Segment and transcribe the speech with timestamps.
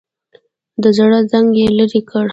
[0.81, 2.25] د زړه زنګ یې لرې کړ.